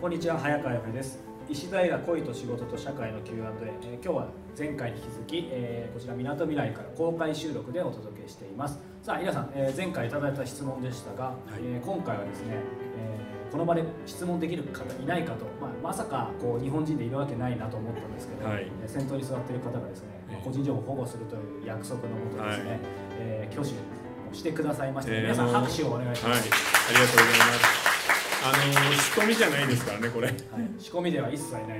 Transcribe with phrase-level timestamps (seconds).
[0.00, 1.18] こんにちは早川洋平です。
[1.48, 3.42] 石平恋と仕事と社会の Q&A、
[3.82, 8.78] えー、今日は前回に引き続き、えー、こちらみなとみらいから公開収録でお届けしています。
[9.02, 11.34] さあ皆さん、えー、前回いただいた質問でしたが、はい、
[11.64, 12.54] えー、今回はですね、
[12.96, 22.80] えー、この場で質問できる方いないかと、まあ、まさかこう日本人でいるわけないなと思ったんですけど、はい、先頭に座っている方がですね、えー、個人情報を保護するという約束のもとですね、はい、
[23.18, 27.87] えー、挙手してくださいまして、えー、皆さん拍手をお願いします、はい、ありがとうございます
[28.44, 30.36] あの仕込みじゃないですからねこれ、はい、
[30.78, 31.74] 仕込みでは一切ないので、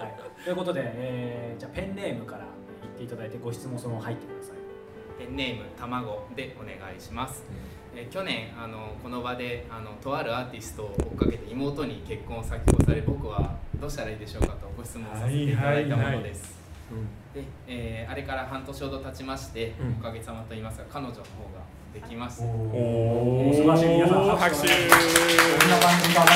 [0.00, 2.46] はい、ということで、えー、じゃあペンネームから
[2.82, 4.64] 言っていただいてご質問その入ってください。
[5.18, 7.44] ペンネームたまごでお願いします、
[7.92, 16.58] うん、え去年あのこの場であのとあるアーティストを追っかけて妹に結婚を先越され僕はどうしたらいいでしょうかとご質問させていただいたものです、
[17.32, 21.24] で、えー、あれから半年ほど経ちまして、うん、おかげさまと言いますが彼女の方が
[21.94, 22.42] できます。
[22.42, 22.46] お
[23.50, 24.66] お、素晴らしい皆さん拍手。
[24.66, 24.74] こ
[25.64, 26.26] んな番組があ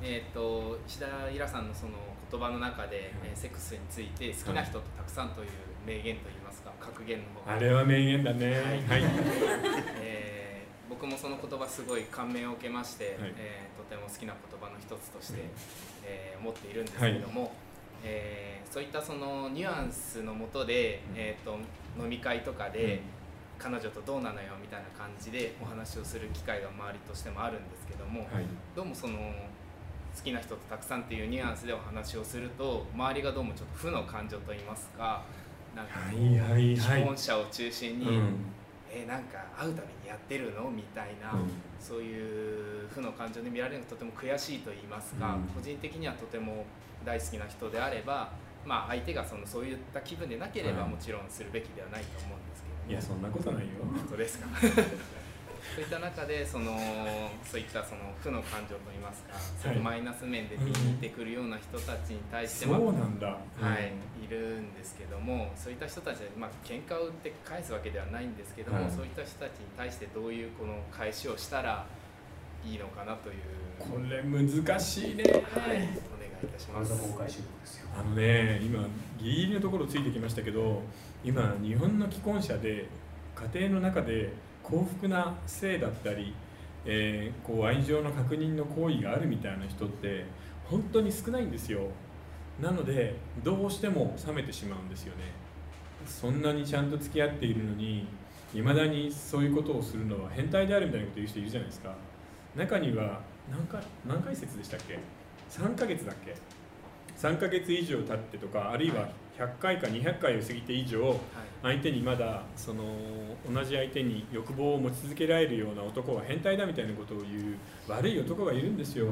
[0.00, 1.94] えっ、ー、と石田イラさんのその
[2.30, 5.48] 言葉の中で、えー、セックスについて好きな人とたくさんという
[5.84, 8.52] 名言といいますか格言の方あれは名言だね。
[8.88, 9.02] はい。
[10.00, 15.40] えー、僕もその言葉すごい感銘を受けまして、はい、えー、とても好きな言葉の一つとして、
[16.04, 17.42] えー、思っているんですけれども。
[17.42, 17.50] はい
[18.04, 21.58] えー、そういったそのニュアンスのもとで、えーと、
[21.98, 23.00] 飲み会とかで、
[23.58, 29.18] 彼女とどうなのよみたいな感じでお話をする機会が周りとしてもあるんですけども、はい、どうもその
[30.16, 35.22] 好きな人とたくさんっていうニュアンスでお話をすると周りがどうもちょっと負の感情といいますか
[35.76, 38.34] なんか既婚者を中心に、うん、
[38.90, 46.64] えー、なんか会うためにやってるのみたいな、うん、そういう負の感情で見られるのがとても悔しいと言いますか、うん、個人的にはとても
[47.04, 48.30] 大好きな人であれば、
[48.64, 53.70] まあ、相手がそのそういった気分でなければもちろんするべきではないと思うんですけど、いやそんなことないよ。
[53.80, 54.46] 本当ですか？
[55.74, 56.76] そういった中でその
[57.44, 59.22] そういったその負の感情といいます
[59.62, 63.36] か、はい、マイナス面で見に行ってくるような人たちに対しても、そうなんだ、は
[63.74, 63.92] い
[64.24, 71.84] いるんですけどもそういった人たちはまあ喧嘩を打って返すわけではないんですけども、はい、そういった人たちに対してどういうこの返しをしたら
[72.64, 73.34] いいのかなという。
[73.78, 75.88] これ難しいね、はい
[76.46, 76.92] いたします
[77.98, 78.86] あのね今
[79.18, 80.82] ギリギリのところついてきましたけど
[81.24, 82.86] 今日本の既婚者で
[83.54, 86.34] 家庭の中で幸福な性だったり、
[86.84, 90.24] えー、こう愛情の確認の行為があるみたいな人って
[90.64, 91.80] 本当に少ないんですよ。
[92.60, 95.32] なのでどうしても冷めてしまうんですよね。
[96.06, 98.06] そんなにちゃんと付き合っているのに
[98.54, 101.94] いまだにそういうことをするのは変態であるみたいなこと言う人いるじゃないですか。
[102.56, 103.20] 中には
[103.50, 104.98] 何回何回説でしたっけ？
[105.50, 106.34] 3ヶ月だっけ
[107.18, 111.18] ？3ヶ月以上経ってとかあるいは100回か200回を過ぎて以上
[111.62, 112.84] 相手にまだその
[113.52, 117.56] 同じ相手に欲望を持ち続けられるような男は変態だみたいなことを言う
[117.88, 119.08] 悪い男がいるんですよ。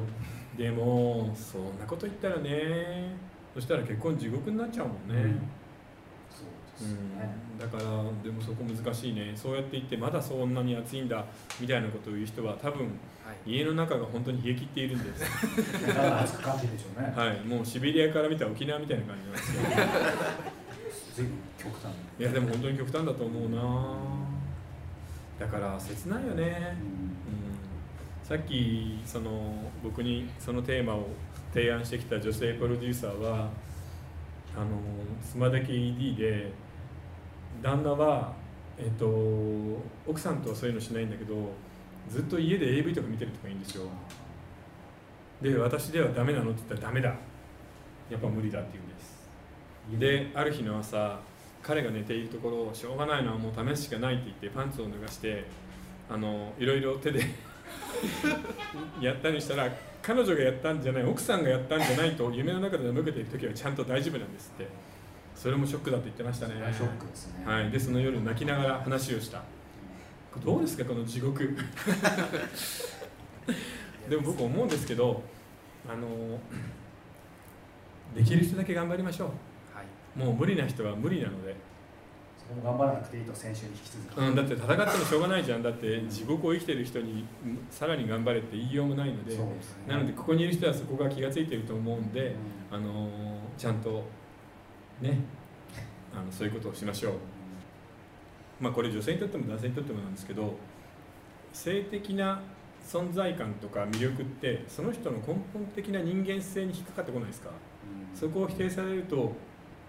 [0.56, 3.28] でもそんなこと言ったらね。
[3.54, 5.40] そしたら結婚地獄になっちゃうもんね、うん
[6.80, 7.84] うん、だから
[8.22, 9.32] でもそこ難しいね。
[9.34, 11.24] そうやって言ってまだそんなに暑いんだ
[11.60, 12.90] みたいなことを言う人は多分、
[13.46, 15.24] 家の中が本当に冷え切っているんです。
[16.22, 17.12] 暑く感じるでしょうね。
[17.16, 17.40] はい。
[17.44, 19.62] もうシベリアから見た沖縄みたいな感じなんですよ。
[21.16, 21.92] 随分極端。
[22.18, 24.28] いやでも本当に極端だと思うな。
[25.38, 26.54] だから切ないよね、うん、う
[27.54, 27.58] ん、
[28.24, 31.06] さっきその僕にそのテーマを
[31.54, 33.48] 提案してきた女性プロデューサーは
[34.56, 34.66] あの
[35.22, 36.50] スマダケ ED で
[37.62, 38.32] 旦那は、
[38.76, 39.06] えっと、
[40.06, 41.34] 奥さんとはそういうのしないんだけど
[42.08, 43.84] ずっと家で AV とか見てるとかいいんですよ。
[45.42, 47.14] で私ではダメなのって言ったらダメだ。
[48.10, 49.18] やっぱ無理だって言うんです。
[49.98, 51.18] である日の朝
[51.62, 55.44] 彼が寝ているところしょうがないのはもう試すしかないって言ってパンツを脱がして
[56.08, 57.20] あのいろいろ手で
[59.00, 59.70] やったりしたら
[60.02, 64.66] 彼女がやったんじゃない奥さんがやったんじゃないと夢の中で向けている時はちゃんと大丈夫なんですって。
[65.38, 66.54] それもショックだと言ってましたね。
[66.76, 69.44] ショックですね、はい、でその夜泣きながら話をした。
[70.44, 71.56] どうですかこの地獄？
[74.10, 75.22] でも僕思うんですけど
[75.88, 76.38] あの
[78.16, 79.28] できる人だけ頑張りましょう、
[79.76, 81.54] はい、もう無理な人は無理なので。
[82.36, 85.62] それも頑張らなくていいと先週に引き続き、うん、だって戦ってもしょうがないじゃん。
[85.62, 87.26] だって地獄を生きてる人に
[87.70, 89.44] さらに頑張れって言いようもないので、ね、
[89.86, 92.34] なのでここにいる人はそこが気が付いてると思うんで、
[92.72, 93.10] うん、あの
[93.58, 94.02] ちゃんと
[95.00, 95.20] ね
[96.14, 97.12] あのそういうことをしましょう。
[98.60, 100.54] まあ、これ女性にとっても男性にとってもなんですけど
[101.52, 102.40] 性的な
[102.84, 109.32] 存在感とか魅力ってその人の根本的な人間性に引っかかってこないですか、うん、そこを否定されると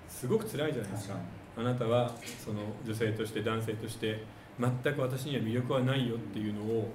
[0.07, 1.15] すごく辛いじゃないですか。
[1.57, 4.23] あなたはその女性として男性として
[4.59, 6.91] 全く私には魅力はないよっていうのを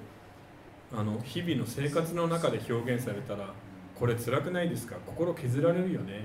[0.93, 3.53] あの日々の生活の中で表現されたら
[3.99, 4.97] これ辛くないですか？
[5.07, 6.21] 心削られるよね、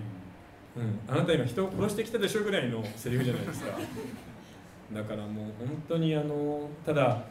[0.77, 3.77] うん、あなた今人を殺してきたでしょぐらいのセリフじゃないですか。
[4.93, 7.23] だからもう本当にあのただ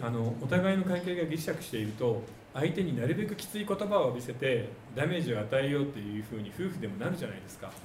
[0.00, 2.22] あのお互いの関係がぎしゃくしていると
[2.54, 7.76] 相手になるべくきつい言葉を浴びせてダメージを与えようっていうふうに夫婦でもなるじゃないですか、はい、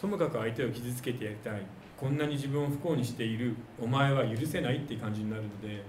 [0.00, 1.62] ともかく相手を傷つけてやりたい。
[1.96, 3.54] こんなに自分を不幸にしている。
[3.80, 5.82] お前は許せないっていう感じになるので。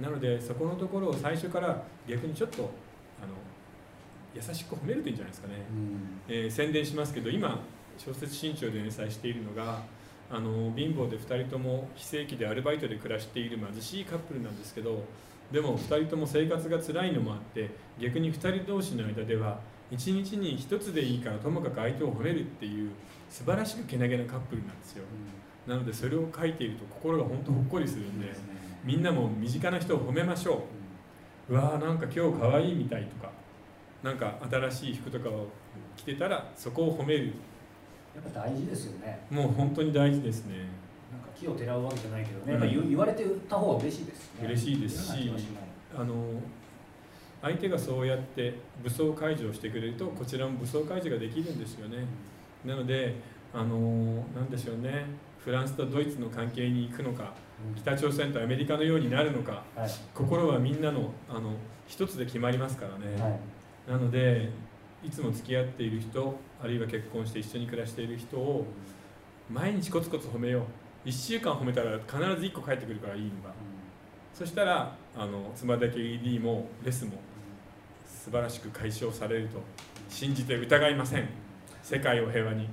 [0.00, 2.62] なのでそこのところを最初から逆にちょっと
[3.22, 3.34] あの
[4.34, 7.60] 優しく褒めるといいんじゃないですかね、うん、えー、宣伝しますけど今
[7.98, 9.82] 小説新潮で連載しているのが
[10.30, 15.04] あの貧乏で2人とも非正規でアルバイトで暮らしている貧しいカップルなんですけど
[15.52, 17.70] でも2人とも生活が辛いのもあって
[18.00, 22.90] 逆に2人同士の間では1日に1つでいいからともかく相手を褒めるっていう
[23.28, 25.04] 素晴らしくけなげなカップルなんですよ、
[25.66, 28.32] うん、なのでそれを書いていると心が本当ほっこりするんで、
[28.84, 30.64] みんなも身近な人を褒めましょ
[31.50, 33.30] う、うん、うわーなんか今日かわいいみたいとか
[34.02, 35.46] なんか新しい服とかを
[35.96, 37.32] 着てたらそこを褒める。
[38.14, 39.20] やっぱ大事ですよね。
[39.30, 40.56] もう本当に大事ですね。
[41.12, 44.46] なんか木をてらうわけじゃないけどね、うん、やっぱ言われてた方が嬉しいですね。
[44.46, 45.32] 嬉しいですし
[45.94, 46.14] あの
[47.42, 51.98] 相手がそうやって武装解除をしてくれるとこちらも武装解除ができるんですよね、
[52.64, 53.16] うん、なので
[53.52, 53.76] あの
[54.34, 55.06] なんでしょうね。
[55.44, 57.32] フランスとドイツの関係に行くのか、
[57.68, 61.54] うん、北朝鮮とアメリカのようになるのか、はい、心はみんなのあの
[61.88, 63.40] 一つで決まりますからね、はい、
[63.88, 64.50] なので
[65.04, 68.66] いつも付き合っている人あるいは結婚して一緒に暮らしている人を
[69.50, 70.60] 毎日コツコツ褒めよ
[71.04, 71.08] う。
[71.08, 73.52] 1週間褒めたら必ず1個返ってくるからいいのが、
[74.32, 77.12] そしたらあのつまだけ ED もレスも
[78.06, 79.60] 素晴らしく解消されると
[80.08, 81.28] 信じて疑いません。
[81.82, 82.68] 世界を平和に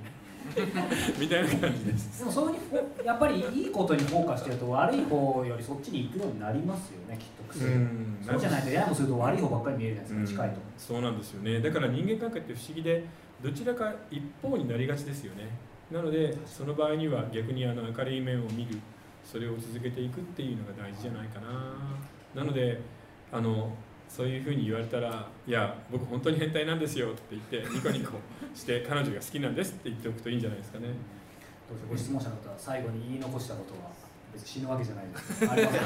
[1.18, 2.18] みたいな感じです。
[2.20, 7.60] でもそういうやっぱりいいことにフォーカスしてると悪い方よりそっちに行くようになりますよねきっと癖
[8.26, 10.60] そうじゃないとややもすると悪い方ばっかり見えるじゃないですか、近いと。
[10.76, 11.60] そうなんですよね。
[11.60, 13.04] だから人間関係って不思議で
[13.42, 15.48] どちらか一方になりがちですよね。
[15.90, 18.78] なのでその場合には逆にあの明るい面を見る。
[19.24, 22.42] それを続けていくっていうのが大事じゃないかな。
[22.42, 22.80] なので
[23.30, 23.70] あの
[24.10, 28.18] そういうふうに言われたら「いや僕本当に変態なんですよ」って言ってニコニコ
[28.54, 30.88] して彼女が好きなんですって言っておくといいんじゃないですかね。
[31.68, 33.90] どうぞご質問者の方最後に言い残したことは
[34.32, 35.48] 別に死ぬわけじゃないです。
[35.48, 35.78] あります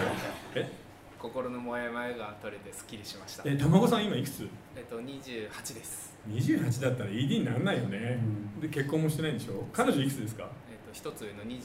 [0.54, 0.72] え？
[1.18, 3.42] 心のモヤモヤが取れてすっきりしました。
[3.46, 4.48] え卵さん今いくつ？
[4.74, 6.14] えっと28です。
[6.26, 8.18] 28だったら ED にならないよね、
[8.56, 9.66] うん、で結婚もしてないんでしょ？
[9.72, 10.48] 彼女いくつですか？
[10.70, 11.60] えっと一つ上の29で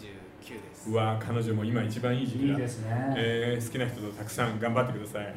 [0.75, 0.89] す。
[0.89, 2.53] うわ彼女も今一番いい時期だ。
[2.53, 5.27] いいですね、えー、好きな人とたくさん頑張ってください。
[5.27, 5.33] あ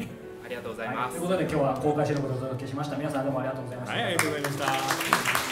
[0.52, 2.96] りがとうございます、はい、ということで今日は公開収録でお届けしました。
[2.96, 3.96] 皆さんどうもありがとうございました。
[3.96, 5.51] はいありがとうございました